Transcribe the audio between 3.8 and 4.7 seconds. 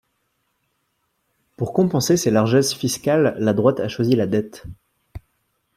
choisi la dette.